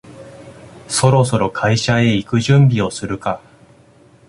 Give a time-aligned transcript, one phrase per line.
[0.87, 3.39] そろそろ会社へ行く準備をするか